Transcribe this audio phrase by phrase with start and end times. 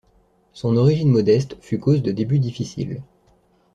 [0.53, 3.03] Son origine modeste fut cause de débuts difficiles.